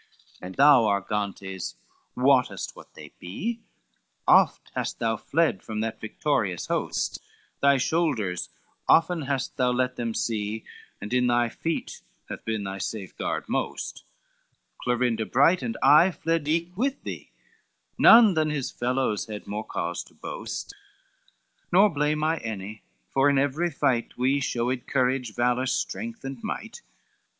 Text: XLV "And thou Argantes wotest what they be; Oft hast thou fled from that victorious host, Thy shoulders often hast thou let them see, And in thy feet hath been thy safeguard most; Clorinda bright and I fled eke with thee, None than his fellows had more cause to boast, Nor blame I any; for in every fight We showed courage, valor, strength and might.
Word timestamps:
XLV 0.01 0.37
"And 0.41 0.55
thou 0.55 0.85
Argantes 0.85 1.75
wotest 2.15 2.75
what 2.75 2.91
they 2.95 3.11
be; 3.19 3.59
Oft 4.27 4.71
hast 4.73 4.97
thou 4.97 5.15
fled 5.15 5.61
from 5.61 5.81
that 5.81 6.01
victorious 6.01 6.65
host, 6.65 7.19
Thy 7.61 7.77
shoulders 7.77 8.49
often 8.89 9.21
hast 9.21 9.57
thou 9.57 9.69
let 9.69 9.97
them 9.97 10.15
see, 10.15 10.63
And 10.99 11.13
in 11.13 11.27
thy 11.27 11.49
feet 11.49 12.01
hath 12.29 12.43
been 12.45 12.63
thy 12.63 12.79
safeguard 12.79 13.47
most; 13.47 14.03
Clorinda 14.81 15.27
bright 15.27 15.61
and 15.61 15.77
I 15.83 16.09
fled 16.09 16.47
eke 16.47 16.75
with 16.75 17.03
thee, 17.03 17.29
None 17.99 18.33
than 18.33 18.49
his 18.49 18.71
fellows 18.71 19.27
had 19.27 19.45
more 19.45 19.63
cause 19.67 20.01
to 20.05 20.15
boast, 20.15 20.73
Nor 21.71 21.91
blame 21.91 22.23
I 22.23 22.37
any; 22.37 22.81
for 23.11 23.29
in 23.29 23.37
every 23.37 23.69
fight 23.69 24.17
We 24.17 24.39
showed 24.39 24.87
courage, 24.87 25.35
valor, 25.35 25.67
strength 25.67 26.23
and 26.25 26.43
might. 26.43 26.81